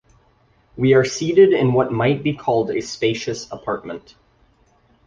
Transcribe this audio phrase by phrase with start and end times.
[0.75, 4.15] We are seated in what might be called a spacious apartment.